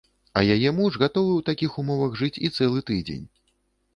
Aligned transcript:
А 0.39 0.41
яе 0.53 0.69
муж 0.77 0.95
гатовы 1.03 1.33
ў 1.35 1.41
такіх 1.49 1.75
умовах 1.83 2.17
жыць 2.21 2.41
і 2.49 2.51
цэлы 2.61 2.79
тыдзень. 2.91 3.25